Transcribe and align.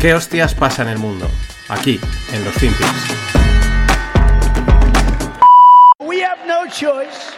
¿Qué 0.00 0.14
hostias 0.14 0.54
pasa 0.54 0.80
en 0.80 0.88
el 0.88 0.98
mundo? 0.98 1.28
Aquí, 1.68 2.00
en 2.32 2.42
los 2.42 2.54
Finpics. 2.54 2.88
We 6.00 6.20
have 6.20 6.38
no 6.46 6.66
choice. 6.66 7.32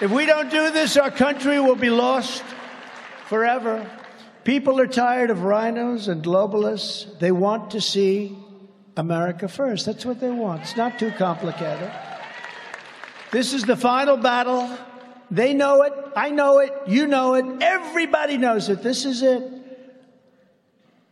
If 0.00 0.10
we 0.10 0.26
don't 0.26 0.50
do 0.50 0.72
this, 0.72 0.96
our 0.96 1.12
country 1.12 1.60
will 1.60 1.76
be 1.76 1.88
lost 1.88 2.42
forever. 3.28 3.88
People 4.42 4.80
are 4.80 4.88
tired 4.88 5.30
of 5.30 5.44
rhinos 5.44 6.08
and 6.08 6.24
globalists. 6.24 7.20
They 7.20 7.30
want 7.30 7.70
to 7.70 7.80
see 7.80 8.36
America 8.96 9.46
first. 9.46 9.86
That's 9.86 10.04
what 10.04 10.18
they 10.18 10.30
want. 10.30 10.62
It's 10.62 10.76
not 10.76 10.98
too 10.98 11.12
complicated. 11.12 11.92
This 13.30 13.52
is 13.54 13.62
the 13.62 13.76
final 13.76 14.16
battle. 14.16 14.68
They 15.30 15.54
know 15.54 15.82
it. 15.82 15.92
I 16.16 16.30
know 16.30 16.58
it. 16.58 16.72
You 16.88 17.06
know 17.06 17.34
it. 17.34 17.44
Everybody 17.62 18.38
knows 18.38 18.68
it. 18.70 18.82
This 18.82 19.04
is 19.04 19.22
it. 19.22 19.65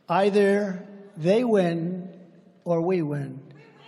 Either 0.08 0.86
they 1.16 1.44
win 1.44 2.08
or 2.64 2.80
we 2.82 3.00
win. 3.00 3.40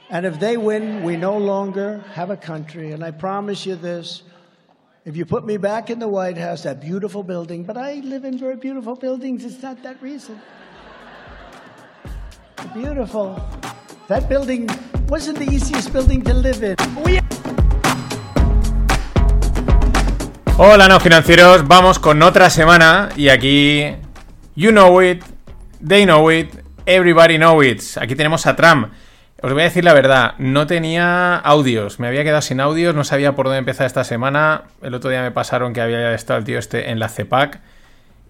And 0.09 0.25
if 0.25 0.41
they 0.41 0.57
win, 0.57 1.03
we 1.03 1.17
no 1.17 1.37
longer 1.37 2.05
have 2.15 2.31
a 2.31 2.37
country. 2.37 2.93
And 2.93 3.05
I 3.05 3.11
promise 3.11 3.67
you 3.67 3.77
this 3.77 4.23
if 5.05 5.17
you 5.17 5.25
put 5.25 5.45
me 5.45 5.57
back 5.57 5.91
in 5.91 5.99
the 5.99 6.09
White 6.09 6.39
House, 6.39 6.63
that 6.65 6.81
beautiful 6.81 7.23
building, 7.23 7.65
but 7.65 7.77
I 7.77 8.01
live 8.03 8.25
in 8.25 8.39
very 8.39 8.57
beautiful 8.57 8.97
buildings, 8.97 9.45
it's 9.45 9.63
not 9.63 9.83
that 9.83 10.03
reason. 10.03 10.41
Beautiful. 12.75 13.41
That 14.09 14.29
building 14.29 14.69
wasn't 15.09 15.39
the 15.39 15.45
easiest 15.45 15.93
building 15.93 16.23
to 16.23 16.35
live 16.35 16.63
in. 16.63 16.77
We 17.05 17.21
Hola, 20.59 20.89
no 20.89 20.99
financieros, 20.99 21.69
vamos 21.69 21.99
con 21.99 22.23
otra 22.23 22.49
semana 22.49 23.11
y 23.17 23.29
aquí 23.29 23.95
you 24.55 24.73
know 24.73 25.01
it, 25.01 25.23
they 25.87 26.05
know 26.05 26.31
it, 26.31 26.51
everybody 26.87 27.37
know 27.37 27.63
it. 27.63 27.83
Aquí 28.01 28.15
tenemos 28.15 28.47
a 28.47 28.57
Trump. 28.57 28.93
Os 29.43 29.53
voy 29.53 29.63
a 29.63 29.65
decir 29.65 29.85
la 29.85 29.93
verdad, 29.93 30.35
no 30.39 30.67
tenía 30.67 31.37
audios, 31.37 32.01
me 32.01 32.09
había 32.09 32.25
quedado 32.25 32.41
sin 32.41 32.59
audios, 32.59 32.95
no 32.95 33.05
sabía 33.05 33.35
por 33.35 33.47
dónde 33.47 33.59
empezar 33.59 33.87
esta 33.87 34.03
semana. 34.03 34.65
El 34.83 34.95
otro 34.95 35.11
día 35.11 35.23
me 35.23 35.31
pasaron 35.31 35.75
que 35.75 35.83
había 35.83 36.15
estado 36.15 36.39
el 36.39 36.45
tío 36.45 36.59
este 36.59 36.91
en 36.91 36.99
la 36.99 37.09
CEPAC 37.09 37.61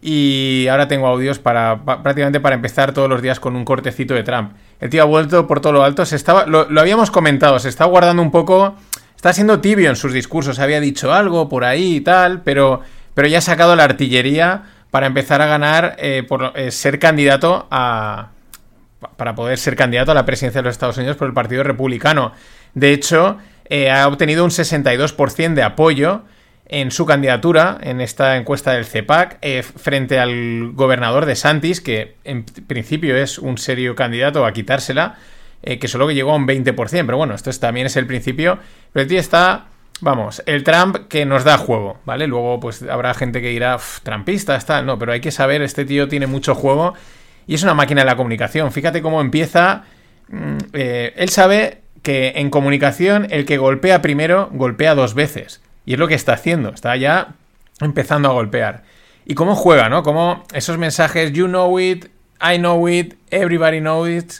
y 0.02 0.66
ahora 0.68 0.88
tengo 0.88 1.06
audios 1.06 1.38
para 1.38 1.84
prácticamente 1.84 2.40
para 2.40 2.56
empezar 2.56 2.92
todos 2.92 3.08
los 3.08 3.22
días 3.22 3.40
con 3.40 3.54
un 3.54 3.64
cortecito 3.64 4.14
de 4.14 4.24
Trump. 4.24 4.52
El 4.80 4.90
tío 4.90 5.02
ha 5.02 5.06
vuelto 5.06 5.46
por 5.46 5.60
todo 5.60 5.72
lo 5.72 5.84
alto, 5.84 6.04
se 6.04 6.16
estaba 6.16 6.44
lo, 6.44 6.66
habíamos 6.78 7.10
comentado, 7.10 7.58
se 7.60 7.68
está 7.68 7.84
guardando 7.84 8.22
un 8.22 8.30
poco 8.30 8.76
Está 9.16 9.32
siendo 9.32 9.60
tibio 9.60 9.88
en 9.88 9.96
sus 9.96 10.12
discursos, 10.12 10.58
había 10.58 10.78
dicho 10.78 11.12
algo 11.12 11.48
por 11.48 11.64
ahí 11.64 11.96
y 11.96 12.00
tal, 12.02 12.42
pero, 12.42 12.82
pero 13.14 13.26
ya 13.26 13.38
ha 13.38 13.40
sacado 13.40 13.74
la 13.74 13.84
artillería 13.84 14.64
para 14.90 15.06
empezar 15.06 15.42
a 15.42 15.46
ganar, 15.46 15.96
eh, 15.98 16.24
por 16.26 16.52
eh, 16.54 16.70
ser 16.70 16.98
candidato 16.98 17.66
a... 17.70 18.30
para 19.16 19.34
poder 19.34 19.58
ser 19.58 19.76
candidato 19.76 20.12
a 20.12 20.14
la 20.14 20.24
presidencia 20.24 20.60
de 20.60 20.66
los 20.66 20.74
Estados 20.74 20.96
Unidos 20.96 21.16
por 21.16 21.26
el 21.26 21.34
Partido 21.34 21.62
Republicano. 21.62 22.32
De 22.74 22.92
hecho, 22.92 23.38
eh, 23.68 23.90
ha 23.90 24.06
obtenido 24.08 24.44
un 24.44 24.50
62% 24.50 25.54
de 25.54 25.62
apoyo 25.62 26.22
en 26.68 26.90
su 26.90 27.06
candidatura 27.06 27.78
en 27.80 28.00
esta 28.00 28.36
encuesta 28.36 28.72
del 28.72 28.86
CEPAC 28.86 29.38
frente 29.76 30.18
al 30.18 30.72
gobernador 30.72 31.24
de 31.24 31.36
Santis, 31.36 31.80
que 31.80 32.16
en 32.24 32.44
principio 32.44 33.16
es 33.16 33.38
un 33.38 33.56
serio 33.56 33.94
candidato 33.94 34.44
a 34.44 34.52
quitársela, 34.52 35.16
que 35.62 35.86
solo 35.86 36.08
que 36.08 36.14
llegó 36.14 36.32
a 36.32 36.36
un 36.36 36.46
20%, 36.46 36.74
pero 37.06 37.16
bueno, 37.16 37.34
esto 37.34 37.52
también 37.52 37.86
es 37.86 37.96
el 37.96 38.06
principio. 38.06 38.58
Pero 38.92 39.02
el 39.02 39.08
tío 39.08 39.20
está, 39.20 39.66
vamos, 40.00 40.42
el 40.46 40.64
Trump 40.64 41.08
que 41.08 41.24
nos 41.24 41.44
da 41.44 41.58
juego, 41.58 41.98
¿vale? 42.04 42.26
Luego 42.26 42.60
pues 42.60 42.82
habrá 42.82 43.14
gente 43.14 43.40
que 43.40 43.48
dirá, 43.48 43.78
trampista, 44.02 44.56
está, 44.56 44.82
no, 44.82 44.98
pero 44.98 45.12
hay 45.12 45.20
que 45.20 45.30
saber, 45.30 45.62
este 45.62 45.84
tío 45.84 46.08
tiene 46.08 46.26
mucho 46.26 46.54
juego 46.54 46.94
y 47.46 47.54
es 47.54 47.62
una 47.62 47.74
máquina 47.74 48.02
de 48.02 48.06
la 48.06 48.16
comunicación. 48.16 48.72
Fíjate 48.72 49.02
cómo 49.02 49.20
empieza, 49.20 49.84
mm, 50.28 50.56
eh, 50.72 51.14
él 51.16 51.28
sabe 51.28 51.82
que 52.02 52.34
en 52.36 52.50
comunicación 52.50 53.26
el 53.30 53.46
que 53.46 53.58
golpea 53.58 54.02
primero 54.02 54.48
golpea 54.52 54.94
dos 54.94 55.14
veces. 55.14 55.60
Y 55.84 55.94
es 55.94 55.98
lo 55.98 56.08
que 56.08 56.14
está 56.14 56.34
haciendo, 56.34 56.70
está 56.70 56.96
ya 56.96 57.34
empezando 57.80 58.28
a 58.28 58.32
golpear. 58.32 58.82
Y 59.24 59.34
cómo 59.34 59.54
juega, 59.54 59.88
¿no? 59.88 60.02
Como 60.02 60.44
esos 60.52 60.78
mensajes, 60.78 61.32
you 61.32 61.46
know 61.46 61.78
it, 61.78 62.06
I 62.40 62.58
know 62.58 62.88
it, 62.88 63.14
everybody 63.30 63.80
knows 63.80 64.08
it, 64.08 64.32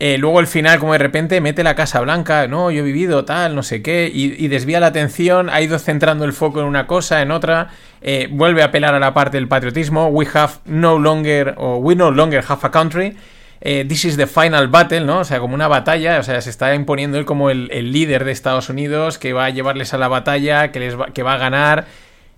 eh, 0.00 0.16
luego 0.16 0.38
al 0.38 0.46
final, 0.46 0.78
como 0.78 0.92
de 0.92 0.98
repente, 0.98 1.40
mete 1.40 1.64
la 1.64 1.74
Casa 1.74 2.00
Blanca, 2.00 2.46
no, 2.46 2.70
yo 2.70 2.82
he 2.82 2.84
vivido 2.84 3.24
tal, 3.24 3.56
no 3.56 3.64
sé 3.64 3.82
qué, 3.82 4.08
y, 4.12 4.46
desvía 4.46 4.78
la 4.78 4.86
atención, 4.86 5.50
ha 5.50 5.60
ido 5.60 5.76
centrando 5.80 6.24
el 6.24 6.32
foco 6.32 6.60
en 6.60 6.66
una 6.66 6.86
cosa, 6.86 7.20
en 7.20 7.32
otra, 7.32 7.70
eh, 8.00 8.28
vuelve 8.30 8.62
a 8.62 8.66
apelar 8.66 8.94
a 8.94 9.00
la 9.00 9.12
parte 9.12 9.38
del 9.38 9.48
patriotismo, 9.48 10.06
we 10.06 10.24
have 10.32 10.52
no 10.66 11.00
longer, 11.00 11.54
o 11.56 11.78
we 11.78 11.96
no 11.96 12.12
longer 12.12 12.44
have 12.46 12.60
a 12.62 12.70
country, 12.70 13.16
eh, 13.60 13.84
this 13.88 14.04
is 14.04 14.16
the 14.16 14.28
final 14.28 14.68
battle, 14.68 15.00
¿no? 15.00 15.18
O 15.18 15.24
sea, 15.24 15.40
como 15.40 15.56
una 15.56 15.66
batalla, 15.66 16.20
o 16.20 16.22
sea, 16.22 16.40
se 16.42 16.50
está 16.50 16.72
imponiendo 16.76 17.18
él 17.18 17.24
como 17.24 17.50
el, 17.50 17.66
líder 17.90 18.24
de 18.24 18.30
Estados 18.30 18.68
Unidos, 18.68 19.18
que 19.18 19.32
va 19.32 19.46
a 19.46 19.50
llevarles 19.50 19.94
a 19.94 19.98
la 19.98 20.06
batalla, 20.06 20.70
que, 20.70 20.78
les 20.78 20.96
va, 20.96 21.06
que 21.06 21.24
va 21.24 21.34
a 21.34 21.38
ganar, 21.38 21.86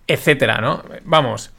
etcétera, 0.06 0.62
¿no? 0.62 0.82
Vamos. 1.04 1.53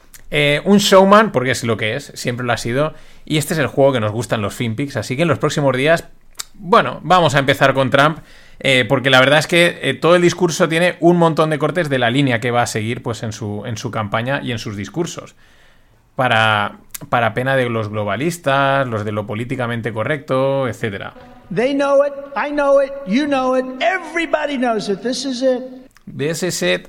Un 0.64 0.78
showman, 0.78 1.32
porque 1.32 1.50
es 1.50 1.64
lo 1.64 1.76
que 1.76 1.94
es, 1.94 2.12
siempre 2.14 2.46
lo 2.46 2.52
ha 2.52 2.56
sido, 2.56 2.94
y 3.24 3.36
este 3.36 3.54
es 3.54 3.60
el 3.60 3.66
juego 3.66 3.92
que 3.92 4.00
nos 4.00 4.12
gustan 4.12 4.40
los 4.40 4.54
FinPix. 4.54 4.96
Así 4.96 5.16
que 5.16 5.22
en 5.22 5.28
los 5.28 5.38
próximos 5.38 5.76
días, 5.76 6.08
bueno, 6.54 7.00
vamos 7.02 7.34
a 7.34 7.38
empezar 7.38 7.74
con 7.74 7.90
Trump. 7.90 8.18
Eh, 8.64 8.84
porque 8.88 9.10
la 9.10 9.18
verdad 9.18 9.40
es 9.40 9.48
que 9.48 9.80
eh, 9.82 9.94
todo 9.94 10.14
el 10.14 10.22
discurso 10.22 10.68
tiene 10.68 10.96
un 11.00 11.16
montón 11.16 11.50
de 11.50 11.58
cortes 11.58 11.88
de 11.88 11.98
la 11.98 12.10
línea 12.10 12.38
que 12.38 12.52
va 12.52 12.62
a 12.62 12.66
seguir 12.66 13.02
pues, 13.02 13.24
en, 13.24 13.32
su, 13.32 13.64
en 13.66 13.76
su 13.76 13.90
campaña 13.90 14.40
y 14.40 14.52
en 14.52 14.60
sus 14.60 14.76
discursos. 14.76 15.34
Para, 16.14 16.78
para 17.08 17.34
pena 17.34 17.56
de 17.56 17.68
los 17.68 17.88
globalistas, 17.88 18.86
los 18.86 19.04
de 19.04 19.10
lo 19.10 19.26
políticamente 19.26 19.92
correcto, 19.92 20.68
etc. 20.68 21.10
They 21.52 21.74
know 21.74 22.04
it, 22.06 22.12
I 22.36 22.50
know 22.50 22.80
it, 22.80 22.92
you 23.06 23.26
know 23.26 23.56
it, 23.56 23.64
everybody 23.82 24.56
knows 24.58 24.88
it. 24.88 25.00
This 25.00 25.24
is 25.24 25.42
it. 25.42 25.90
This 26.06 26.44
is 26.44 26.62
it. 26.62 26.88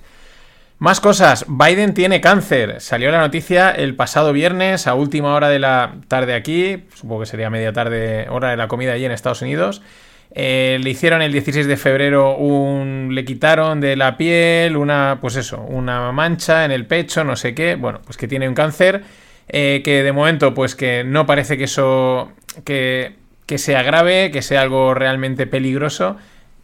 Más 0.83 0.99
cosas, 0.99 1.45
Biden 1.47 1.94
tiene 1.94 2.19
cáncer. 2.19 2.81
Salió 2.81 3.09
la 3.09 3.19
noticia 3.19 3.71
el 3.71 3.95
pasado 3.95 4.33
viernes 4.33 4.85
a 4.85 4.95
última 4.95 5.33
hora 5.33 5.47
de 5.47 5.57
la 5.57 5.95
tarde 6.09 6.33
aquí, 6.33 6.83
supongo 6.94 7.21
que 7.21 7.25
sería 7.25 7.49
media 7.49 7.71
tarde, 7.71 8.27
hora 8.29 8.49
de 8.49 8.57
la 8.57 8.67
comida 8.67 8.91
allí 8.91 9.05
en 9.05 9.13
Estados 9.13 9.41
Unidos. 9.41 9.81
Eh, 10.31 10.79
le 10.83 10.89
hicieron 10.89 11.21
el 11.21 11.31
16 11.31 11.67
de 11.67 11.77
febrero 11.77 12.35
un. 12.35 13.11
le 13.13 13.23
quitaron 13.23 13.79
de 13.79 13.95
la 13.95 14.17
piel 14.17 14.75
una. 14.75 15.19
pues 15.21 15.38
eso, 15.38 15.61
una 15.61 16.11
mancha 16.11 16.66
en 16.66 16.71
el 16.71 16.85
pecho, 16.85 17.23
no 17.23 17.38
sé 17.38 17.55
qué. 17.55 17.75
Bueno, 17.75 18.01
pues 18.03 18.17
que 18.17 18.27
tiene 18.27 18.50
un 18.50 18.53
cáncer. 18.53 19.05
Eh, 19.47 19.83
que 19.85 20.03
de 20.03 20.11
momento, 20.11 20.53
pues 20.53 20.75
que 20.75 21.05
no 21.05 21.25
parece 21.25 21.57
que 21.57 21.63
eso. 21.63 22.33
que, 22.65 23.15
que 23.45 23.57
sea 23.57 23.83
grave, 23.83 24.31
que 24.31 24.41
sea 24.41 24.59
algo 24.59 24.94
realmente 24.94 25.47
peligroso. 25.47 26.17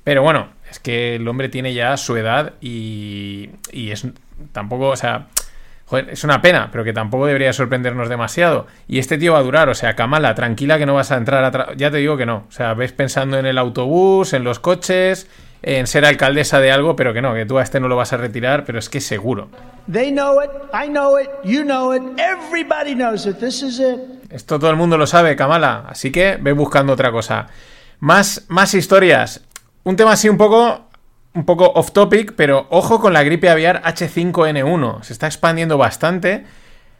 Pero 0.03 0.23
bueno, 0.23 0.49
es 0.69 0.79
que 0.79 1.15
el 1.15 1.27
hombre 1.27 1.49
tiene 1.49 1.73
ya 1.73 1.97
su 1.97 2.15
edad 2.15 2.53
y, 2.61 3.49
y 3.71 3.91
es 3.91 4.05
tampoco, 4.51 4.89
o 4.89 4.95
sea, 4.95 5.27
joder, 5.85 6.09
es 6.11 6.23
una 6.23 6.41
pena, 6.41 6.69
pero 6.71 6.83
que 6.83 6.93
tampoco 6.93 7.25
debería 7.25 7.51
sorprendernos 7.51 8.09
demasiado. 8.09 8.67
Y 8.87 8.99
este 8.99 9.17
tío 9.17 9.33
va 9.33 9.39
a 9.39 9.43
durar, 9.43 9.69
o 9.69 9.75
sea, 9.75 9.95
Kamala, 9.95 10.35
tranquila 10.35 10.77
que 10.77 10.85
no 10.85 10.93
vas 10.93 11.11
a 11.11 11.17
entrar 11.17 11.43
a... 11.43 11.73
Ya 11.75 11.89
te 11.89 11.97
digo 11.97 12.15
que 12.17 12.25
no, 12.25 12.45
o 12.47 12.51
sea, 12.51 12.73
ves 12.75 12.93
pensando 12.93 13.37
en 13.39 13.45
el 13.45 13.57
autobús, 13.57 14.33
en 14.33 14.43
los 14.43 14.59
coches, 14.59 15.27
en 15.61 15.87
ser 15.87 16.05
alcaldesa 16.05 16.59
de 16.59 16.71
algo, 16.71 16.95
pero 16.95 17.13
que 17.13 17.21
no, 17.21 17.33
que 17.33 17.45
tú 17.45 17.57
a 17.57 17.63
este 17.63 17.79
no 17.79 17.87
lo 17.87 17.95
vas 17.95 18.13
a 18.13 18.17
retirar, 18.17 18.65
pero 18.65 18.79
es 18.79 18.89
que 18.89 19.01
seguro. 19.01 19.49
They 19.91 20.11
know 20.11 20.41
it, 20.43 20.51
I 20.73 20.87
know 20.87 21.19
it, 21.19 21.29
you 21.43 21.63
know 21.63 21.93
it, 21.93 22.03
everybody 22.19 22.93
knows 22.93 23.25
it, 23.25 23.37
this 23.39 23.63
is 23.63 23.79
it. 23.79 23.99
Esto 24.29 24.59
todo 24.59 24.69
el 24.69 24.77
mundo 24.77 24.97
lo 24.97 25.07
sabe, 25.07 25.35
Kamala, 25.35 25.85
así 25.89 26.11
que 26.11 26.37
ve 26.39 26.53
buscando 26.53 26.93
otra 26.93 27.11
cosa. 27.11 27.47
Más, 27.99 28.45
más 28.47 28.75
historias. 28.75 29.43
Un 29.89 29.95
tema 29.95 30.11
así 30.11 30.29
un 30.29 30.37
poco, 30.37 30.85
un 31.33 31.45
poco 31.45 31.71
off 31.73 31.93
topic, 31.93 32.33
pero 32.35 32.67
ojo 32.69 32.99
con 32.99 33.11
la 33.11 33.23
gripe 33.23 33.49
aviar 33.49 33.81
H5N1. 33.81 35.01
Se 35.01 35.13
está 35.13 35.25
expandiendo 35.25 35.79
bastante. 35.79 36.45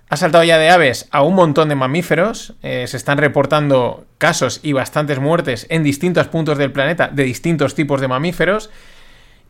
Ha 0.10 0.18
saltado 0.18 0.44
ya 0.44 0.58
de 0.58 0.72
aves 0.72 1.08
a 1.12 1.22
un 1.22 1.36
montón 1.36 1.70
de 1.70 1.76
mamíferos. 1.76 2.56
Eh, 2.64 2.88
se 2.88 2.98
están 2.98 3.20
reportando 3.20 4.08
casos 4.18 4.60
y 4.64 4.74
bastantes 4.74 5.20
muertes 5.20 5.68
en 5.70 5.84
distintos 5.84 6.30
puntos 6.30 6.58
del 6.58 6.72
planeta 6.72 7.10
de 7.10 7.26
distintos 7.26 7.76
tipos 7.76 8.02
de 8.02 8.08
mamíferos. 8.08 8.72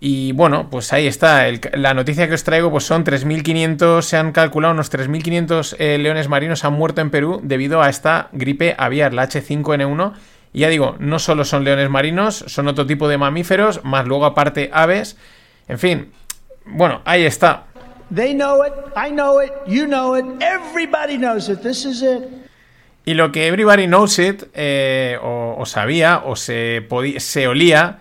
Y 0.01 0.33
bueno, 0.33 0.69
pues 0.69 0.91
ahí 0.91 1.07
está. 1.07 1.45
la 1.75 1.93
noticia 1.93 2.27
que 2.27 2.33
os 2.33 2.43
traigo, 2.43 2.69
pues 2.69 2.83
son 2.83 3.05
3.500, 3.05 4.01
se 4.01 4.17
han 4.17 4.33
calculado 4.33 4.73
unos 4.73 4.91
3.500 4.91 5.77
eh, 5.79 5.97
leones 5.97 6.27
marinos 6.27 6.65
han 6.65 6.73
muerto 6.73 6.99
en 6.99 7.09
Perú 7.09 7.39
debido 7.41 7.81
a 7.81 7.89
esta 7.89 8.27
gripe 8.33 8.75
aviar, 8.77 9.13
la 9.13 9.29
H5N1, 9.29 10.13
y 10.53 10.61
ya 10.61 10.69
digo, 10.69 10.95
no 10.99 11.19
solo 11.19 11.45
son 11.45 11.63
leones 11.63 11.89
marinos, 11.89 12.43
son 12.47 12.67
otro 12.67 12.85
tipo 12.85 13.07
de 13.07 13.17
mamíferos, 13.17 13.83
más 13.83 14.05
luego 14.05 14.25
aparte 14.25 14.69
aves. 14.73 15.17
En 15.67 15.79
fin, 15.79 16.11
bueno, 16.65 17.01
ahí 17.05 17.23
está. 17.23 17.65
Y 23.05 23.13
lo 23.13 23.31
que 23.31 23.47
everybody 23.47 23.85
knows 23.85 24.17
it, 24.19 24.43
eh, 24.53 25.17
o, 25.21 25.63
sabía, 25.65 26.23
o 26.25 26.35
se, 26.35 26.87
se 27.17 27.47
olía, 27.47 27.99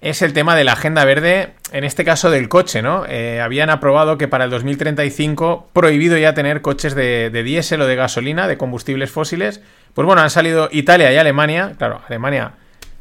es 0.00 0.22
el 0.22 0.32
tema 0.32 0.56
de 0.56 0.64
la 0.64 0.72
agenda 0.72 1.04
verde 1.04 1.54
en 1.72 1.84
este 1.84 2.04
caso 2.04 2.30
del 2.30 2.48
coche, 2.48 2.82
¿no? 2.82 3.04
Eh, 3.06 3.40
habían 3.40 3.70
aprobado 3.70 4.18
que 4.18 4.28
para 4.28 4.44
el 4.44 4.50
2035 4.50 5.70
prohibido 5.72 6.18
ya 6.18 6.34
tener 6.34 6.60
coches 6.60 6.94
de, 6.94 7.30
de 7.30 7.42
diésel 7.42 7.80
o 7.82 7.86
de 7.86 7.96
gasolina, 7.96 8.48
de 8.48 8.58
combustibles 8.58 9.10
fósiles. 9.10 9.62
Pues 9.94 10.06
bueno, 10.06 10.22
han 10.22 10.30
salido 10.30 10.68
Italia 10.72 11.12
y 11.12 11.16
Alemania. 11.16 11.74
Claro, 11.76 12.00
Alemania, 12.06 12.52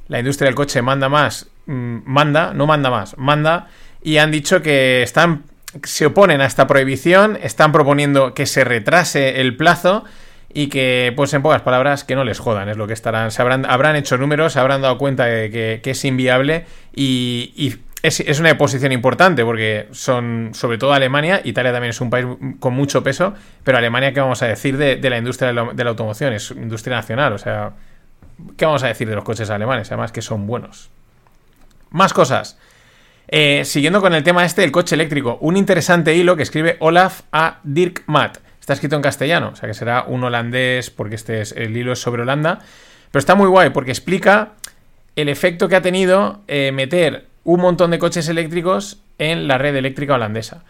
la 0.07 0.19
industria 0.19 0.47
del 0.47 0.55
coche 0.55 0.81
manda 0.81 1.09
más, 1.09 1.47
mm, 1.65 1.99
manda, 2.05 2.53
no 2.53 2.67
manda 2.67 2.89
más, 2.89 3.17
manda. 3.17 3.67
Y 4.03 4.17
han 4.17 4.31
dicho 4.31 4.61
que 4.61 5.03
están, 5.03 5.43
se 5.83 6.07
oponen 6.07 6.41
a 6.41 6.45
esta 6.45 6.67
prohibición, 6.67 7.37
están 7.41 7.71
proponiendo 7.71 8.33
que 8.33 8.45
se 8.45 8.63
retrase 8.63 9.39
el 9.41 9.55
plazo 9.55 10.03
y 10.53 10.67
que, 10.67 11.13
pues 11.15 11.33
en 11.33 11.41
pocas 11.41 11.61
palabras, 11.61 12.03
que 12.03 12.15
no 12.15 12.23
les 12.23 12.39
jodan, 12.39 12.67
es 12.67 12.75
lo 12.75 12.87
que 12.87 12.93
estarán, 12.93 13.31
se 13.31 13.41
habrán, 13.41 13.65
habrán 13.65 13.95
hecho 13.95 14.17
números, 14.17 14.53
se 14.53 14.59
habrán 14.59 14.81
dado 14.81 14.97
cuenta 14.97 15.25
de 15.25 15.49
que, 15.49 15.79
que 15.81 15.91
es 15.91 16.03
inviable 16.03 16.65
y, 16.93 17.77
es, 18.03 18.39
una 18.39 18.57
posición 18.57 18.91
importante 18.91 19.45
porque 19.45 19.87
son, 19.91 20.51
sobre 20.53 20.77
todo 20.77 20.93
Alemania, 20.93 21.41
Italia 21.43 21.71
también 21.71 21.91
es 21.91 22.01
un 22.01 22.09
país 22.09 22.25
con 22.59 22.73
mucho 22.73 23.03
peso, 23.03 23.33
pero 23.63 23.77
Alemania, 23.77 24.11
¿qué 24.11 24.19
vamos 24.19 24.41
a 24.41 24.47
decir 24.47 24.77
de, 24.77 24.97
la 25.09 25.17
industria 25.17 25.49
de 25.49 25.83
la, 25.83 25.89
automoción? 25.89 26.33
Es 26.33 26.51
industria 26.51 26.95
nacional, 26.95 27.33
o 27.33 27.37
sea, 27.37 27.73
¿qué 28.57 28.65
vamos 28.65 28.83
a 28.83 28.87
decir 28.87 29.07
de 29.07 29.15
los 29.15 29.23
coches 29.23 29.49
alemanes? 29.51 29.91
Además 29.91 30.11
que 30.11 30.21
son 30.21 30.47
buenos. 30.47 30.89
Más 31.91 32.11
cosas. 32.13 32.57
Eh, 33.27 33.63
siguiendo 33.65 34.01
con 34.01 34.13
el 34.13 34.23
tema 34.23 34.45
este 34.45 34.61
del 34.61 34.71
coche 34.71 34.95
eléctrico, 34.95 35.37
un 35.41 35.55
interesante 35.55 36.15
hilo 36.15 36.35
que 36.35 36.43
escribe 36.43 36.77
Olaf 36.79 37.21
a 37.31 37.59
Dirk 37.63 38.03
Matt. 38.07 38.39
Está 38.59 38.73
escrito 38.73 38.95
en 38.95 39.01
castellano, 39.01 39.51
o 39.53 39.55
sea 39.55 39.67
que 39.67 39.73
será 39.73 40.03
un 40.03 40.23
holandés, 40.23 40.89
porque 40.89 41.15
este 41.15 41.41
es, 41.41 41.51
el 41.51 41.75
hilo 41.75 41.93
es 41.93 41.99
sobre 41.99 42.23
Holanda. 42.23 42.59
Pero 43.11 43.19
está 43.19 43.35
muy 43.35 43.47
guay 43.47 43.69
porque 43.69 43.91
explica 43.91 44.53
el 45.15 45.29
efecto 45.29 45.67
que 45.67 45.75
ha 45.75 45.81
tenido 45.81 46.41
eh, 46.47 46.71
meter 46.71 47.30
un 47.43 47.61
montón 47.61 47.91
de 47.91 47.99
coches 47.99 48.27
eléctricos 48.29 49.01
en 49.17 49.47
la 49.47 49.57
red 49.57 49.75
eléctrica 49.75 50.15
holandesa. 50.15 50.63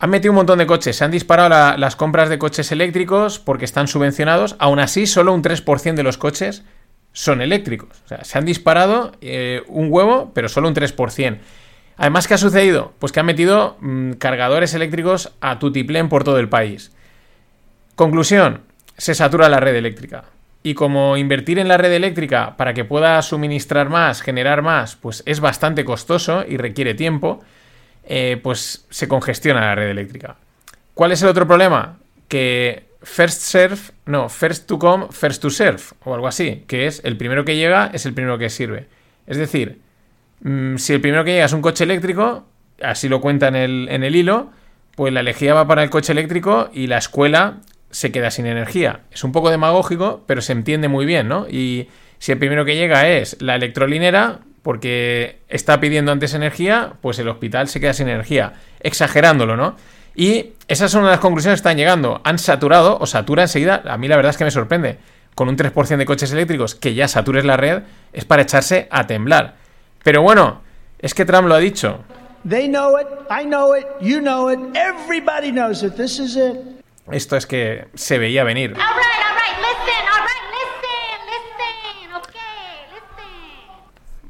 Han 0.00 0.10
metido 0.10 0.32
un 0.32 0.36
montón 0.36 0.58
de 0.58 0.66
coches, 0.66 0.96
se 0.96 1.04
han 1.04 1.10
disparado 1.10 1.48
las 1.76 1.96
compras 1.96 2.28
de 2.28 2.38
coches 2.38 2.70
eléctricos 2.70 3.38
porque 3.38 3.64
están 3.64 3.88
subvencionados, 3.88 4.54
aún 4.58 4.78
así 4.78 5.06
solo 5.06 5.32
un 5.32 5.42
3% 5.42 5.94
de 5.94 6.02
los 6.02 6.18
coches 6.18 6.62
son 7.12 7.40
eléctricos. 7.40 8.00
O 8.04 8.08
sea, 8.08 8.24
se 8.24 8.38
han 8.38 8.44
disparado 8.44 9.12
eh, 9.20 9.62
un 9.66 9.88
huevo, 9.90 10.30
pero 10.34 10.48
solo 10.48 10.68
un 10.68 10.74
3%. 10.74 11.38
Además, 11.96 12.28
¿qué 12.28 12.34
ha 12.34 12.38
sucedido? 12.38 12.92
Pues 13.00 13.10
que 13.10 13.18
han 13.18 13.26
metido 13.26 13.76
mm, 13.80 14.12
cargadores 14.12 14.72
eléctricos 14.74 15.32
a 15.40 15.58
tutiplén 15.58 16.08
por 16.08 16.22
todo 16.22 16.38
el 16.38 16.48
país. 16.48 16.92
Conclusión, 17.96 18.62
se 18.96 19.16
satura 19.16 19.48
la 19.48 19.58
red 19.58 19.74
eléctrica. 19.74 20.26
Y 20.62 20.74
como 20.74 21.16
invertir 21.16 21.58
en 21.58 21.68
la 21.68 21.76
red 21.76 21.92
eléctrica 21.92 22.56
para 22.56 22.74
que 22.74 22.84
pueda 22.84 23.20
suministrar 23.22 23.88
más, 23.88 24.20
generar 24.20 24.62
más, 24.62 24.96
pues 24.96 25.22
es 25.24 25.40
bastante 25.40 25.84
costoso 25.84 26.44
y 26.46 26.56
requiere 26.56 26.94
tiempo, 26.94 27.40
eh, 28.04 28.40
pues 28.42 28.86
se 28.90 29.06
congestiona 29.06 29.60
la 29.60 29.74
red 29.74 29.88
eléctrica. 29.88 30.36
¿Cuál 30.94 31.12
es 31.12 31.22
el 31.22 31.28
otro 31.28 31.46
problema? 31.46 31.98
Que 32.26 32.88
first 33.02 33.40
serve, 33.40 33.78
no, 34.06 34.28
first 34.28 34.66
to 34.66 34.78
come, 34.78 35.06
first 35.10 35.40
to 35.40 35.50
serve, 35.50 35.82
o 36.04 36.14
algo 36.14 36.26
así, 36.26 36.64
que 36.66 36.86
es 36.86 37.00
el 37.04 37.16
primero 37.16 37.44
que 37.44 37.56
llega 37.56 37.90
es 37.92 38.06
el 38.06 38.14
primero 38.14 38.38
que 38.38 38.50
sirve. 38.50 38.86
Es 39.26 39.36
decir, 39.36 39.80
mm, 40.40 40.76
si 40.76 40.92
el 40.92 41.00
primero 41.00 41.24
que 41.24 41.32
llega 41.32 41.44
es 41.44 41.52
un 41.52 41.62
coche 41.62 41.84
eléctrico, 41.84 42.46
así 42.82 43.08
lo 43.08 43.20
cuenta 43.20 43.48
en 43.48 43.56
el, 43.56 43.88
en 43.90 44.02
el 44.02 44.16
hilo, 44.16 44.50
pues 44.96 45.12
la 45.12 45.20
elegía 45.20 45.54
va 45.54 45.66
para 45.66 45.84
el 45.84 45.90
coche 45.90 46.12
eléctrico 46.12 46.70
y 46.72 46.88
la 46.88 46.98
escuela 46.98 47.58
se 47.90 48.12
queda 48.12 48.30
sin 48.30 48.46
energía. 48.46 49.00
Es 49.10 49.24
un 49.24 49.32
poco 49.32 49.50
demagógico, 49.50 50.24
pero 50.26 50.40
se 50.40 50.52
entiende 50.52 50.88
muy 50.88 51.06
bien, 51.06 51.28
¿no? 51.28 51.46
Y 51.48 51.88
si 52.18 52.32
el 52.32 52.38
primero 52.38 52.64
que 52.64 52.76
llega 52.76 53.08
es 53.08 53.40
la 53.40 53.54
electrolinera, 53.54 54.40
porque 54.62 55.40
está 55.48 55.80
pidiendo 55.80 56.12
antes 56.12 56.34
energía, 56.34 56.94
pues 57.00 57.18
el 57.18 57.28
hospital 57.28 57.68
se 57.68 57.80
queda 57.80 57.92
sin 57.92 58.08
energía. 58.08 58.54
Exagerándolo, 58.80 59.56
¿no? 59.56 59.76
Y 60.14 60.54
esas 60.66 60.90
son 60.90 61.06
las 61.06 61.20
conclusiones 61.20 61.58
que 61.58 61.68
están 61.68 61.76
llegando. 61.76 62.20
Han 62.24 62.38
saturado 62.38 62.98
o 63.00 63.06
satura 63.06 63.42
enseguida. 63.42 63.82
A 63.86 63.96
mí 63.96 64.08
la 64.08 64.16
verdad 64.16 64.30
es 64.30 64.36
que 64.36 64.44
me 64.44 64.50
sorprende. 64.50 64.98
Con 65.34 65.48
un 65.48 65.56
3% 65.56 65.96
de 65.96 66.04
coches 66.04 66.32
eléctricos 66.32 66.74
que 66.74 66.94
ya 66.94 67.06
satures 67.06 67.44
la 67.44 67.56
red, 67.56 67.82
es 68.12 68.24
para 68.24 68.42
echarse 68.42 68.88
a 68.90 69.06
temblar. 69.06 69.54
Pero 70.02 70.22
bueno, 70.22 70.62
es 70.98 71.14
que 71.14 71.24
Trump 71.24 71.46
lo 71.46 71.54
ha 71.54 71.58
dicho. 71.58 72.04
They 72.48 72.68
know 72.68 72.98
it, 72.98 73.06
I 73.30 73.44
know 73.44 73.76
it, 73.76 73.86
you 74.00 74.20
know 74.20 74.50
it, 74.50 74.58
everybody 74.74 75.52
knows 75.52 75.82
it. 75.82 76.77
Esto 77.10 77.36
es 77.36 77.46
que 77.46 77.86
se 77.94 78.18
veía 78.18 78.44
venir. 78.44 78.74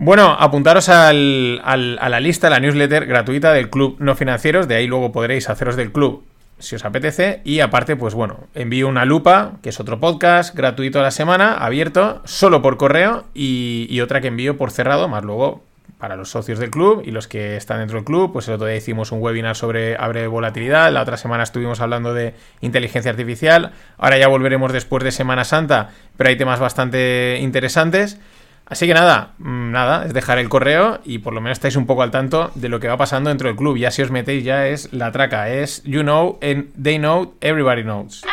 Bueno, 0.01 0.37
apuntaros 0.39 0.89
al, 0.89 1.61
al, 1.65 1.99
a 2.01 2.09
la 2.09 2.21
lista, 2.21 2.49
la 2.49 2.61
newsletter 2.61 3.07
gratuita 3.07 3.53
del 3.53 3.69
Club 3.69 3.97
No 3.99 4.15
Financieros, 4.15 4.69
de 4.69 4.77
ahí 4.77 4.87
luego 4.87 5.11
podréis 5.11 5.51
haceros 5.51 5.75
del 5.75 5.91
club 5.91 6.25
si 6.59 6.77
os 6.77 6.85
apetece. 6.85 7.41
Y 7.45 7.61
aparte, 7.61 7.97
pues 7.97 8.15
bueno, 8.15 8.47
envío 8.55 8.89
una 8.89 9.05
lupa, 9.05 9.55
que 9.63 9.71
es 9.71 9.81
otro 9.81 10.01
podcast 10.01 10.55
gratuito 10.55 11.01
a 11.01 11.03
la 11.03 11.11
semana, 11.11 11.55
abierto, 11.55 12.21
solo 12.25 12.63
por 12.63 12.77
correo, 12.77 13.25
y, 13.35 13.87
y 13.91 14.01
otra 14.01 14.21
que 14.21 14.29
envío 14.29 14.57
por 14.57 14.71
cerrado, 14.71 15.09
más 15.09 15.25
luego 15.25 15.65
para 15.99 16.17
los 16.17 16.31
socios 16.31 16.59
del 16.59 16.71
club 16.71 17.03
y 17.05 17.11
los 17.11 17.29
que 17.29 17.57
están 17.57 17.79
dentro 17.79 17.97
del 17.97 18.05
club. 18.05 18.33
Pues 18.33 18.49
el 18.49 18.55
otro 18.55 18.67
día 18.67 18.77
hicimos 18.77 19.13
un 19.13 19.21
webinar 19.21 19.57
sobre 19.57 19.97
abre 19.97 20.27
volatilidad, 20.27 20.93
la 20.93 21.03
otra 21.03 21.17
semana 21.17 21.43
estuvimos 21.43 21.81
hablando 21.81 22.15
de 22.15 22.35
inteligencia 22.61 23.11
artificial, 23.11 23.73
ahora 23.99 24.19
ya 24.19 24.29
volveremos 24.29 24.73
después 24.73 25.05
de 25.05 25.13
Semana 25.13 25.45
Santa, 25.45 25.91
pero 26.17 26.31
hay 26.31 26.37
temas 26.37 26.61
bastante 26.61 27.39
interesantes. 27.41 28.19
Así 28.67 28.87
que 28.87 28.93
nada, 28.93 29.33
mm, 29.39 29.71
nada, 29.71 30.05
es 30.05 30.13
dejar 30.13 30.39
el 30.39 30.51
correo 30.51 31.01
y 31.03 31.19
por 31.19 31.33
lo 31.33 31.41
menos 31.41 31.57
estáis 31.57 31.77
un 31.77 31.87
poco 31.87 32.03
al 32.03 32.11
tanto 32.11 32.51
de 32.55 32.69
lo 32.69 32.81
que 32.81 32.89
va 32.89 32.99
pasando 32.99 33.31
dentro 33.31 33.49
del 33.49 33.57
club. 33.57 33.79
Ya 33.79 33.91
si 33.91 34.03
os 34.03 34.11
metéis 34.11 34.45
ya 34.45 34.67
es 34.67 34.93
la 34.93 35.11
traca, 35.11 35.49
es 35.49 35.83
you 35.85 36.03
know 36.03 36.39
and 36.43 36.67
they 36.81 36.99
know, 36.99 37.35
everybody 37.41 37.83
knows. 37.83 38.25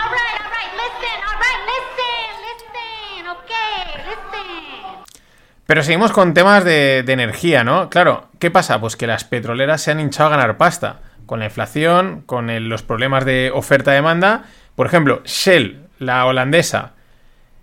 Pero 5.65 5.81
seguimos 5.81 6.11
con 6.11 6.33
temas 6.33 6.63
de, 6.63 6.99
energía, 6.99 7.63
¿no? 7.63 7.89
Claro, 7.89 8.27
¿qué 8.39 8.51
pasa? 8.51 8.79
Pues 8.79 8.95
que 8.95 9.07
las 9.07 9.23
petroleras 9.23 9.81
se 9.81 9.91
han 9.91 9.99
hinchado 9.99 10.27
a 10.27 10.37
ganar 10.37 10.57
pasta. 10.57 11.01
Con 11.25 11.39
la 11.39 11.45
inflación, 11.45 12.21
con 12.27 12.69
los 12.69 12.83
problemas 12.83 13.25
de 13.25 13.51
oferta-demanda. 13.51 14.43
Por 14.75 14.85
ejemplo, 14.85 15.23
Shell, 15.25 15.87
la 15.97 16.25
holandesa, 16.27 16.93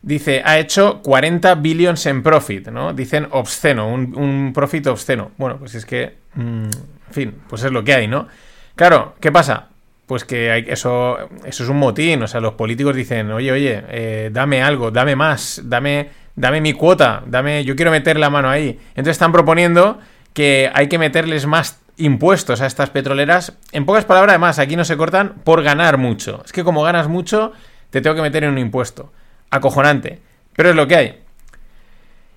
dice, 0.02 0.42
ha 0.44 0.58
hecho 0.58 1.00
40 1.02 1.54
billions 1.56 2.04
en 2.06 2.24
profit, 2.24 2.68
¿no? 2.68 2.92
Dicen 2.92 3.28
obsceno, 3.30 3.88
un, 3.88 4.52
profit 4.52 4.88
obsceno. 4.88 5.30
Bueno, 5.38 5.58
pues 5.58 5.76
es 5.76 5.86
que, 5.86 6.16
mm, 6.34 6.64
en 6.64 7.12
fin, 7.12 7.34
pues 7.48 7.62
es 7.62 7.70
lo 7.70 7.84
que 7.84 7.94
hay, 7.94 8.08
¿no? 8.08 8.26
Claro, 8.74 9.14
¿qué 9.20 9.30
pasa? 9.30 9.68
Pues 10.06 10.24
que 10.24 10.50
hay, 10.50 10.64
eso, 10.68 11.16
eso 11.44 11.62
es 11.62 11.68
un 11.68 11.78
motín, 11.78 12.22
o 12.22 12.26
sea, 12.26 12.40
los 12.40 12.54
políticos 12.54 12.96
dicen, 12.96 13.30
oye, 13.30 13.52
oye, 13.52 13.84
eh, 13.88 14.30
dame 14.32 14.60
algo, 14.62 14.90
dame 14.90 15.14
más, 15.14 15.60
dame 15.64 16.10
dame 16.36 16.60
mi 16.60 16.72
cuota, 16.72 17.22
dame, 17.26 17.64
yo 17.64 17.76
quiero 17.76 17.90
meter 17.90 18.18
la 18.18 18.30
mano 18.30 18.48
ahí. 18.48 18.78
Entonces 18.90 19.12
están 19.12 19.32
proponiendo 19.32 19.98
que 20.32 20.70
hay 20.74 20.88
que 20.88 20.98
meterles 20.98 21.46
más 21.46 21.80
impuestos 21.96 22.60
a 22.60 22.66
estas 22.66 22.90
petroleras. 22.90 23.52
En 23.72 23.84
pocas 23.84 24.04
palabras, 24.04 24.32
además, 24.32 24.58
aquí 24.58 24.76
no 24.76 24.84
se 24.84 24.96
cortan 24.96 25.34
por 25.44 25.62
ganar 25.62 25.98
mucho. 25.98 26.42
Es 26.44 26.52
que 26.52 26.64
como 26.64 26.82
ganas 26.82 27.08
mucho, 27.08 27.52
te 27.90 28.00
tengo 28.00 28.16
que 28.16 28.22
meter 28.22 28.44
en 28.44 28.50
un 28.50 28.58
impuesto. 28.58 29.12
Acojonante. 29.50 30.20
Pero 30.54 30.70
es 30.70 30.76
lo 30.76 30.86
que 30.86 30.96
hay. 30.96 31.18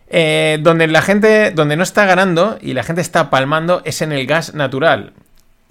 Eh, 0.08 0.60
donde 0.62 0.88
la 0.88 1.02
gente, 1.02 1.52
donde 1.52 1.75
no 1.78 1.84
está 1.84 2.06
ganando 2.06 2.58
y 2.62 2.74
la 2.74 2.84
gente 2.84 3.02
está 3.02 3.30
palmando 3.30 3.82
es 3.86 4.02
en 4.02 4.12
el 4.12 4.28
gas 4.28 4.54
natural. 4.54 5.14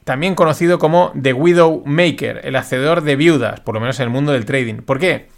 También 0.04 0.34
conocido 0.34 0.78
como 0.78 1.12
The 1.20 1.32
Widow 1.32 1.82
Maker, 1.86 2.40
el 2.44 2.56
hacedor 2.56 3.02
de 3.02 3.16
viudas, 3.16 3.60
por 3.60 3.74
lo 3.74 3.80
menos 3.80 3.98
en 4.00 4.04
el 4.04 4.10
mundo 4.10 4.32
del 4.32 4.44
trading. 4.44 4.82
¿Por 4.82 4.98
qué? 4.98 5.28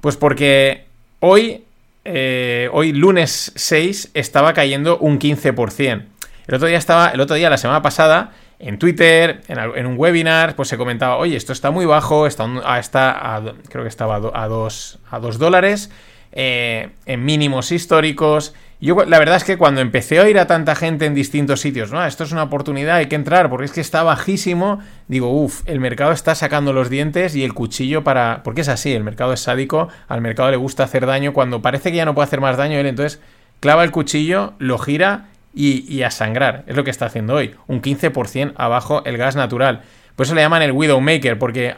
Pues 0.00 0.16
porque 0.16 0.86
hoy 1.20 1.64
eh, 2.04 2.68
hoy 2.72 2.92
lunes 2.92 3.52
6 3.54 4.10
estaba 4.14 4.52
cayendo 4.54 4.98
un 4.98 5.18
15%. 5.18 6.04
El 6.46 6.54
otro 6.54 6.68
día 6.68 6.78
estaba, 6.78 7.08
el 7.08 7.20
otro 7.20 7.36
día, 7.36 7.48
la 7.50 7.56
semana 7.56 7.82
pasada, 7.82 8.32
en 8.58 8.78
Twitter, 8.78 9.40
en, 9.48 9.86
un 9.86 9.98
webinar, 9.98 10.54
pues 10.56 10.68
se 10.68 10.76
comentaba, 10.76 11.16
oye, 11.16 11.36
esto 11.36 11.52
está 11.52 11.70
muy 11.70 11.86
bajo, 11.86 12.26
está, 12.26 12.46
está 12.78 13.42
creo 13.68 13.84
que 13.84 13.88
estaba 13.88 14.16
a 14.16 14.48
2 14.48 14.98
a 15.10 15.18
dólares, 15.18 15.90
eh, 16.32 16.90
en 17.06 17.24
mínimos 17.24 17.72
históricos, 17.72 18.54
yo 18.82 18.96
la 19.04 19.20
verdad 19.20 19.36
es 19.36 19.44
que 19.44 19.56
cuando 19.56 19.80
empecé 19.80 20.18
a 20.18 20.24
oír 20.24 20.40
a 20.40 20.48
tanta 20.48 20.74
gente 20.74 21.06
en 21.06 21.14
distintos 21.14 21.60
sitios, 21.60 21.92
no, 21.92 22.04
esto 22.04 22.24
es 22.24 22.32
una 22.32 22.42
oportunidad, 22.42 22.96
hay 22.96 23.06
que 23.06 23.14
entrar, 23.14 23.48
porque 23.48 23.66
es 23.66 23.70
que 23.70 23.80
está 23.80 24.02
bajísimo, 24.02 24.80
digo, 25.06 25.30
uff, 25.30 25.62
el 25.66 25.78
mercado 25.78 26.10
está 26.10 26.34
sacando 26.34 26.72
los 26.72 26.90
dientes 26.90 27.36
y 27.36 27.44
el 27.44 27.54
cuchillo 27.54 28.02
para... 28.02 28.42
Porque 28.42 28.62
es 28.62 28.68
así, 28.68 28.92
el 28.92 29.04
mercado 29.04 29.34
es 29.34 29.40
sádico, 29.40 29.88
al 30.08 30.20
mercado 30.20 30.50
le 30.50 30.56
gusta 30.56 30.82
hacer 30.82 31.06
daño, 31.06 31.32
cuando 31.32 31.62
parece 31.62 31.92
que 31.92 31.98
ya 31.98 32.04
no 32.04 32.16
puede 32.16 32.26
hacer 32.26 32.40
más 32.40 32.56
daño, 32.56 32.76
él 32.76 32.86
entonces 32.86 33.20
clava 33.60 33.84
el 33.84 33.92
cuchillo, 33.92 34.54
lo 34.58 34.78
gira 34.78 35.28
y, 35.54 36.02
a 36.02 36.10
sangrar. 36.10 36.64
Es 36.66 36.74
lo 36.74 36.82
que 36.82 36.90
está 36.90 37.06
haciendo 37.06 37.34
hoy, 37.34 37.54
un 37.68 37.82
15% 37.82 38.54
abajo 38.56 39.04
el 39.04 39.16
gas 39.16 39.36
natural. 39.36 39.82
Por 40.16 40.26
eso 40.26 40.34
le 40.34 40.42
llaman 40.42 40.62
el 40.62 40.72
Widowmaker, 40.72 41.38
porque... 41.38 41.76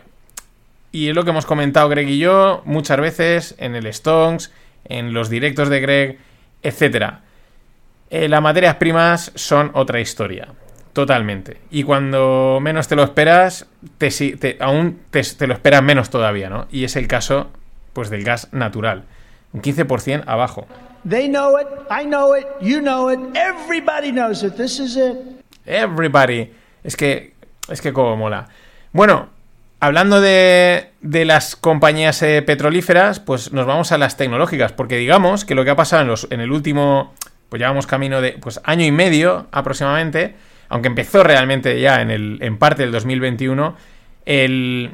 Y 0.95 1.09
es 1.09 1.15
lo 1.17 1.25
que 1.25 1.31
hemos 1.31 1.45
comentado 1.45 1.89
Greg 1.89 2.09
y 2.09 2.19
yo 2.19 2.63
muchas 2.67 3.01
veces 3.01 3.57
en 3.59 3.75
el 3.75 3.93
Stonks, 3.93 4.53
en 4.85 5.13
los 5.13 5.29
directos 5.29 5.69
de 5.69 5.81
Greg 5.81 6.19
etc. 6.63 7.15
Eh, 8.11 8.29
las 8.29 8.41
materias 8.41 8.77
primas 8.77 9.33
son 9.35 9.73
otra 9.75 9.99
historia. 9.99 10.47
Totalmente. 10.93 11.57
Y 11.73 11.83
cuando 11.83 12.61
menos 12.63 12.87
te 12.87 12.95
lo 12.95 13.03
esperas, 13.03 13.67
te, 13.99 14.57
aún 14.61 15.01
te, 15.11 15.23
te, 15.25 15.49
lo 15.49 15.55
esperas 15.55 15.83
menos 15.83 16.11
todavía, 16.11 16.49
¿no? 16.49 16.69
Y 16.71 16.85
es 16.85 16.95
el 16.95 17.09
caso, 17.09 17.51
pues, 17.93 18.09
del 18.09 18.23
gas 18.23 18.53
natural. 18.53 19.03
Un 19.53 19.63
15% 19.63 20.23
abajo. 20.29 20.69
They 21.09 21.29
know 21.29 21.59
it, 21.59 21.67
I 21.91 22.05
know 22.05 22.37
it, 22.37 22.47
you 22.61 22.79
know 22.79 23.11
it, 23.11 23.19
everybody 23.35 24.13
knows 24.13 24.45
it. 24.45 24.55
This 24.55 24.79
is 24.79 24.97
it. 24.97 25.17
Everybody. 25.67 26.53
Es 26.85 26.95
que, 26.95 27.35
es 27.69 27.81
que 27.81 27.93
como 27.93 28.17
mola. 28.17 28.47
Bueno, 28.93 29.34
hablando 29.85 30.21
de, 30.21 30.91
de 31.01 31.25
las 31.25 31.57
compañías 31.57 32.23
eh, 32.23 32.43
petrolíferas, 32.43 33.21
pues 33.21 33.53
nos 33.53 33.67
vamos 33.67 33.93
a 33.93 33.99
las 33.99 34.17
tecnológicas, 34.17 34.73
porque 34.73 34.97
digamos 34.97 35.45
que 35.45 35.55
lo 35.55 35.65
que 35.65 35.71
ha 35.71 35.77
pasado 35.77 36.03
en, 36.03 36.09
los, 36.09 36.27
el 36.31 36.51
último, 36.51 37.13
pues 37.49 37.61
llevamos 37.61 37.87
camino 37.87 38.21
de 38.21 38.33
pues 38.33 38.61
año 38.65 38.85
y 38.85 38.91
medio 38.91 39.47
aproximadamente, 39.53 40.37
aunque 40.69 40.89
empezó 40.89 41.23
realmente 41.23 41.79
ya 41.81 42.01
en, 42.01 42.11
el, 42.11 42.39
en 42.41 42.57
parte 42.59 42.83
del 42.83 42.93
2021, 42.93 43.77
el, 44.25 44.91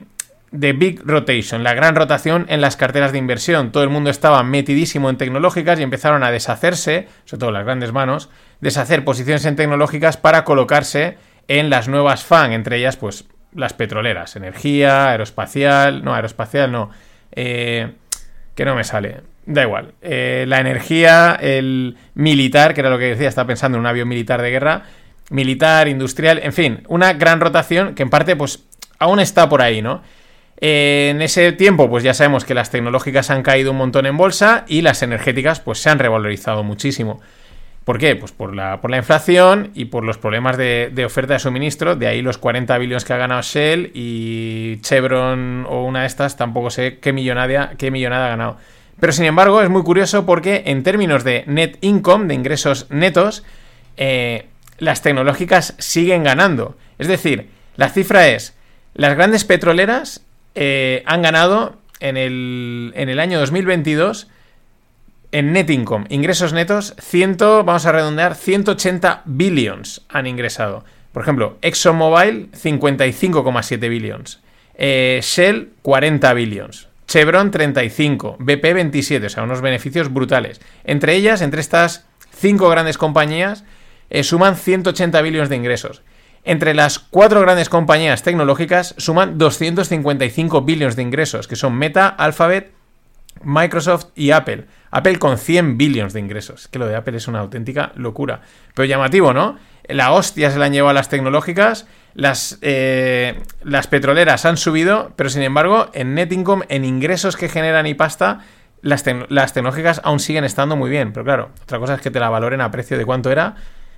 The 0.59 0.73
Big 0.73 1.03
Rotation, 1.05 1.63
la 1.63 1.75
gran 1.75 1.95
rotación 1.95 2.47
en 2.49 2.61
las 2.61 2.77
carteras 2.77 3.13
de 3.13 3.19
inversión. 3.19 3.71
Todo 3.71 3.85
el 3.85 3.91
mundo 3.91 4.11
estaba 4.11 4.43
metidísimo 4.43 5.09
en 5.09 5.17
tecnológicas 5.17 5.79
y 5.79 5.85
empezaron 5.85 6.25
a 6.25 6.33
deshacerse, 6.33 7.07
sobre 7.25 7.39
todo 7.39 7.53
las 7.53 7.65
grandes 7.65 7.93
manos, 7.93 8.31
deshacer 8.61 9.05
posiciones 9.05 9.45
en 9.45 9.55
tecnológicas 9.55 10.17
para 10.17 10.43
colocarse 10.45 11.17
en 11.47 11.71
las 11.71 11.87
nuevas 11.87 12.25
FAN, 12.25 12.53
entre 12.53 12.79
ellas, 12.79 12.97
pues, 12.97 13.27
las 13.55 13.73
petroleras, 13.73 14.37
energía, 14.37 15.11
aeroespacial, 15.11 16.05
no, 16.05 16.15
aeroespacial 16.15 16.71
no, 16.71 16.91
eh, 17.33 17.93
que 18.55 18.65
no 18.65 18.75
me 18.75 18.85
sale, 18.85 19.23
da 19.47 19.63
igual, 19.63 19.93
eh, 20.03 20.45
la 20.47 20.61
energía, 20.61 21.37
el 21.41 21.97
militar, 22.15 22.75
que 22.75 22.81
era 22.81 22.91
lo 22.91 22.99
que 22.99 23.07
decía, 23.07 23.29
estaba 23.29 23.49
pensando 23.49 23.77
en 23.77 23.81
un 23.81 23.87
avión 23.87 24.09
militar 24.09 24.43
de 24.43 24.51
guerra, 24.51 24.83
militar, 25.31 25.89
industrial, 25.89 26.41
en 26.43 26.53
fin, 26.53 26.83
una 26.89 27.13
gran 27.15 27.41
rotación 27.41 27.95
que 27.95 28.03
en 28.03 28.11
parte, 28.11 28.37
pues, 28.37 28.65
aún 28.99 29.21
está 29.21 29.49
por 29.49 29.63
ahí, 29.63 29.83
¿no? 29.83 30.03
en 30.63 31.23
ese 31.23 31.53
tiempo, 31.53 31.89
pues 31.89 32.05
ya 32.05 32.13
sabemos 32.13 32.45
que 32.45 32.53
las 32.53 32.71
tecnológicas 32.71 33.31
han 33.31 33.43
caído 33.43 33.71
un 33.71 33.79
montón 33.79 34.05
en 34.05 34.17
bolsa 34.17 34.65
y 34.69 34.83
las 34.83 35.03
energéticas, 35.03 35.59
pues 35.59 35.79
se 35.79 35.89
han 35.89 35.99
revalorizado 35.99 36.63
muchísimo. 36.63 37.21
¿Por 37.91 37.99
qué? 37.99 38.15
Pues 38.15 38.31
por 38.31 38.55
la, 38.55 38.81
por 38.81 38.93
la 38.93 38.99
inflación 38.99 39.73
y 39.75 39.87
por 39.87 40.05
los 40.05 40.17
problemas 40.17 40.57
de, 40.57 41.03
oferta 41.05 41.33
de 41.33 41.41
suministro. 41.41 41.97
De 41.97 42.07
ahí 42.07 42.23
los 42.23 42.39
40 42.39 42.79
billones 42.79 43.05
que 43.05 43.15
ha 43.15 43.17
ganado 43.17 43.43
Shell 43.43 43.91
y 43.95 44.79
Chevron 44.83 45.67
o 45.69 45.83
una 45.83 46.03
de 46.03 46.07
estas, 46.07 46.37
tampoco 46.37 46.71
sé 46.71 46.99
qué 47.01 47.13
millonada, 47.13 47.73
qué 47.79 47.91
millonada 47.91 48.27
ha 48.27 48.29
ganado. 48.29 48.59
Pero 49.01 49.13
sin 49.13 49.25
embargo, 49.25 49.61
es 49.61 49.71
muy 49.71 49.83
curioso 49.83 50.25
porque 50.25 50.63
en 50.67 50.85
términos 50.85 51.25
de 51.25 51.43
net 51.49 51.79
income, 51.81 52.29
de 52.29 52.35
ingresos 52.35 52.87
netos, 52.91 53.43
eh, 53.97 54.47
las 54.79 55.03
tecnológicas 55.03 55.75
siguen 55.79 56.23
ganando. 56.23 56.77
Es 57.01 57.09
decir, 57.09 57.49
la 57.75 57.89
cifra 57.89 58.29
es, 58.29 58.57
las 58.95 59.17
grandes 59.17 59.43
petroleras 59.43 60.25
eh, 60.55 61.03
han 61.07 61.23
ganado 61.23 61.75
en 61.99 62.17
el, 62.17 62.93
en 62.95 63.09
el 63.09 63.19
año 63.19 63.41
2022 63.41 64.29
en 65.33 65.53
net 65.53 65.71
income, 65.71 66.07
ingresos 66.09 66.53
netos, 66.53 66.95
100, 67.01 67.37
vamos 67.65 67.87
a 67.87 67.93
redondear, 67.93 68.35
180 68.35 69.23
billions 69.25 70.03
han 70.09 70.27
ingresado. 70.27 70.85
Por 71.13 71.23
ejemplo, 71.23 71.59
ExxonMobil, 71.63 72.51
55,7 72.53 73.89
billions. 73.89 74.41
Eh, 74.75 75.21
Shell, 75.23 75.73
40 75.83 76.33
billions. 76.35 76.89
Chevron, 77.07 77.51
35. 77.51 78.37
BP, 78.39 78.73
27. 78.73 79.27
O 79.27 79.29
sea, 79.29 79.43
unos 79.43 79.61
beneficios 79.61 80.13
brutales. 80.13 80.61
Entre 80.85 81.17
ellas, 81.17 81.43
entre 81.43 81.61
estas 81.61 82.07
cinco 82.33 82.69
grandes 82.69 82.99
compañías, 82.99 83.65
eh, 84.11 84.23
suman 84.23 84.57
180 84.57 85.21
billions 85.23 85.49
de 85.49 85.57
ingresos. 85.57 86.03
Entre 86.45 86.73
las 86.73 86.99
cuatro 86.99 87.41
grandes 87.41 87.69
compañías 87.69 88.23
tecnológicas 88.23 88.95
suman 88.97 89.37
255 89.39 90.63
billones 90.63 90.97
de 90.97 91.03
ingresos, 91.03 91.49
que 91.49 91.57
son 91.57 91.75
Meta, 91.75 92.09
Alphabet, 92.09 92.73
Microsoft 93.43 94.07
y 94.15 94.31
Apple. 94.31 94.67
Apple 94.91 95.19
con 95.19 95.39
100 95.39 95.79
billones 95.79 96.13
de 96.13 96.21
ingresos. 96.21 96.69
Que 96.69 96.79
lo 96.79 96.87
de 96.87 96.97
Apple 96.97 97.17
es 97.17 97.29
una 97.29 97.41
auténtica 97.41 97.93
locura. 97.95 98.41
Pero 98.75 98.87
llamativo, 98.87 99.33
¿no? 99.33 99.59
La 99.89 100.13
hostia 100.13 100.51
se 100.51 100.59
la 100.59 100.67
han 100.67 100.73
llevado 100.73 100.91
a 100.91 100.95
las 100.95 101.09
tecnológicas. 101.09 101.87
Las, 102.15 102.59
eh, 102.63 103.41
las 103.63 103.87
petroleras 103.87 104.45
han 104.45 104.57
subido, 104.57 105.13
pero 105.17 105.31
sin 105.31 105.43
embargo, 105.43 105.91
en 105.93 106.15
net 106.15 106.33
income, 106.33 106.65
en 106.69 106.85
ingresos 106.85 107.37
que 107.37 107.49
generan 107.49 107.87
y 107.87 107.95
pasta, 107.95 108.41
las, 108.83 109.05
las 109.29 109.53
tecnológicas 109.53 110.01
aún 110.05 110.21
siguen 110.21 110.45
estando 110.45 110.77
muy 110.77 110.91
bien. 110.91 111.13
Pero 111.13 111.25
claro, 111.25 111.51
otra 111.63 111.79
cosa 111.79 111.95
es 111.95 112.01
que 112.01 112.11
te 112.11 112.21
la 112.21 112.29
valoren 112.29 112.61
a 112.61 112.71
precio 112.71 112.99
de 112.99 113.05
cuánto 113.05 113.31
era 113.31 113.57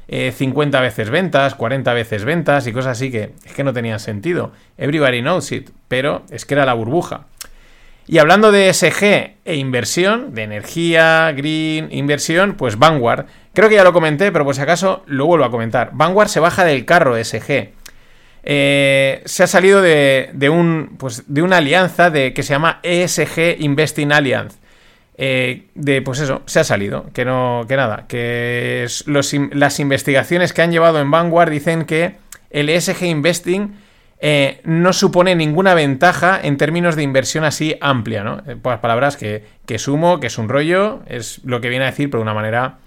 50 0.08 0.78
eh, 0.78 0.80
veces 0.82 1.10
ventas, 1.10 1.54
40 1.54 1.92
veces 1.94 2.24
ventas 2.24 2.66
y 2.66 2.72
cosas 2.72 2.98
así 2.98 3.10
que 3.10 3.34
es 3.44 3.52
que 3.52 3.64
no 3.64 3.72
tenían 3.72 4.00
sentido. 4.00 4.52
Everybody 4.76 5.20
knows 5.20 5.50
it, 5.52 5.70
pero 5.88 6.24
es 6.30 6.44
que 6.44 6.54
era 6.54 6.66
la 6.66 6.74
burbuja. 6.74 7.26
Y 8.06 8.18
hablando 8.18 8.50
de 8.50 8.72
SG 8.72 9.36
e 9.44 9.56
inversión, 9.56 10.34
de 10.34 10.42
energía, 10.42 11.32
green, 11.32 11.88
inversión, 11.92 12.54
pues 12.54 12.78
Vanguard, 12.78 13.26
creo 13.54 13.68
que 13.68 13.76
ya 13.76 13.84
lo 13.84 13.92
comenté, 13.92 14.32
pero 14.32 14.44
por 14.44 14.54
si 14.54 14.60
acaso 14.60 15.02
lo 15.06 15.26
vuelvo 15.26 15.44
a 15.44 15.50
comentar. 15.50 15.90
Vanguard 15.92 16.28
se 16.28 16.40
baja 16.40 16.64
del 16.64 16.84
carro 16.84 17.16
SG. 17.22 17.70
Eh, 18.44 19.22
se 19.24 19.42
ha 19.44 19.46
salido 19.46 19.80
de, 19.80 20.30
de, 20.32 20.48
un, 20.48 20.96
pues, 20.98 21.24
de 21.32 21.42
una 21.42 21.58
alianza 21.58 22.10
de, 22.10 22.34
que 22.34 22.42
se 22.42 22.54
llama 22.54 22.80
ESG 22.82 23.60
Investing 23.60 24.12
Alliance. 24.12 24.58
Eh, 25.16 25.66
de 25.74 26.00
pues 26.00 26.20
eso, 26.20 26.42
se 26.46 26.60
ha 26.60 26.64
salido, 26.64 27.10
que 27.12 27.24
no, 27.24 27.66
que 27.68 27.76
nada, 27.76 28.06
que 28.08 28.88
las 29.06 29.78
investigaciones 29.78 30.52
que 30.52 30.62
han 30.62 30.72
llevado 30.72 31.00
en 31.00 31.10
Vanguard 31.10 31.50
dicen 31.50 31.84
que 31.84 32.16
el 32.50 32.68
ESG 32.68 33.04
Investing 33.04 33.74
eh, 34.22 34.60
no 34.64 34.94
supone 34.94 35.34
ninguna 35.34 35.74
ventaja 35.74 36.40
en 36.42 36.56
términos 36.56 36.96
de 36.96 37.02
inversión 37.02 37.44
así 37.44 37.76
amplia, 37.80 38.24
¿no? 38.24 38.42
Eh, 38.46 38.56
por 38.56 38.72
las 38.72 38.80
palabras 38.80 39.18
que, 39.18 39.44
que 39.66 39.78
sumo, 39.78 40.20
que 40.20 40.28
es 40.28 40.38
un 40.38 40.48
rollo, 40.48 41.02
es 41.06 41.40
lo 41.44 41.60
que 41.60 41.68
viene 41.68 41.84
a 41.84 41.90
decir, 41.90 42.08
pero 42.08 42.20
de 42.20 42.22
una 42.22 42.34
manera 42.34 42.78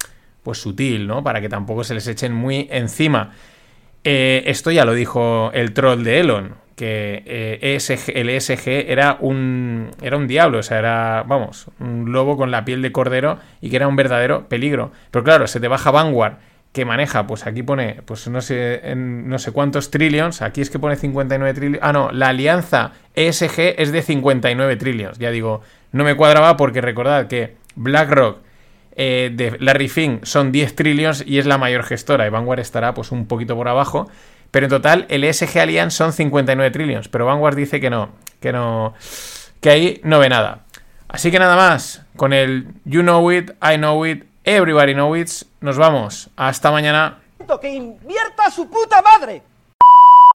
pues 0.42 0.58
sutil, 0.58 1.06
¿no? 1.06 1.24
Para 1.24 1.42
que 1.42 1.50
tampoco 1.50 1.84
se 1.84 1.94
les 1.94 2.08
echen 2.08 2.34
muy 2.34 2.68
encima. 2.72 3.34
esto 4.04 4.72
ya 4.72 4.86
lo 4.86 4.94
dijo 4.94 5.52
el 5.54 5.74
troll 5.74 6.04
de 6.04 6.20
Elon 6.20 6.66
que 6.76 7.24
eh, 7.26 7.78
el 8.14 8.30
ESG 8.30 8.68
era 8.68 9.18
un, 9.20 9.92
era 10.02 10.18
un 10.18 10.28
diablo, 10.28 10.60
o 10.60 10.64
sea, 10.64 10.80
era, 10.80 11.24
vamos, 11.26 11.68
un 11.80 12.12
lobo 12.12 12.38
con 12.38 12.52
la 12.52 12.66
piel 12.66 12.82
de 12.82 12.92
cordero 12.92 13.40
y 13.62 13.70
que 13.70 13.78
era 13.78 13.88
un 13.88 13.96
verdadero 13.96 14.48
peligro. 14.50 14.92
Pero 15.12 15.24
claro, 15.24 15.48
se 15.48 15.60
te 15.60 15.68
baja 15.68 15.92
Vanguard, 15.92 16.38
que 16.76 16.84
maneja, 16.84 17.26
pues 17.26 17.48
aquí 17.48 17.64
pone, 17.64 18.02
pues 18.04 18.28
no 18.28 18.42
sé, 18.42 18.82
no 18.98 19.40
sé 19.40 19.54
cuántos 19.54 19.92
trillions, 19.92 20.42
aquí 20.42 20.60
es 20.60 20.70
que 20.70 20.78
pone 20.78 20.98
59 20.98 21.54
trillions. 21.54 21.80
Ah, 21.82 21.94
no, 21.94 22.12
la 22.12 22.28
alianza 22.28 22.92
ESG 23.16 23.76
es 23.78 23.94
de 23.94 24.02
59 24.02 24.76
trillions. 24.76 25.18
Ya 25.18 25.32
digo, 25.32 25.62
no 25.94 26.04
me 26.04 26.18
cuadraba 26.18 26.58
porque 26.58 26.82
recordad 26.82 27.28
que 27.28 27.56
BlackRock 27.78 28.40
eh, 28.98 29.32
de 29.34 29.56
Larry 29.58 29.88
Fink 29.88 30.26
son 30.26 30.52
10 30.52 30.76
trillions 30.76 31.24
y 31.26 31.38
es 31.38 31.46
la 31.46 31.58
mayor 31.58 31.84
gestora 31.84 32.28
y 32.28 32.30
Vanguard 32.30 32.60
estará 32.60 32.94
pues 32.94 33.14
un 33.14 33.26
poquito 33.26 33.56
por 33.56 33.70
abajo. 33.70 34.10
Pero 34.52 34.66
en 34.66 34.70
total, 34.70 35.06
el 35.08 35.24
ESG 35.24 35.58
Alliance 35.58 35.96
son 35.96 36.12
59 36.12 36.72
trillions. 36.72 37.08
Pero 37.08 37.26
Vanguard 37.26 37.56
dice 37.56 37.80
que 37.80 37.90
no, 37.90 38.10
que 38.42 38.52
no, 38.52 38.96
que 39.62 39.70
ahí 39.70 40.02
no 40.04 40.20
ve 40.20 40.28
nada. 40.28 40.66
Así 41.08 41.32
que 41.32 41.40
nada 41.40 41.56
más, 41.56 42.06
con 42.18 42.34
el 42.34 42.68
You 42.84 43.00
Know 43.00 43.32
It, 43.32 43.52
I 43.62 43.78
Know 43.78 44.06
It, 44.06 44.26
Everybody 44.44 44.94
Know 44.94 45.16
It, 45.16 45.30
nos 45.66 45.78
vamos. 45.78 46.30
Hasta 46.38 46.72
mañana. 46.72 47.20
¡Que 47.60 47.70
invierta 47.70 48.50
su 48.52 48.70
puta 48.70 49.02
madre! 49.02 49.42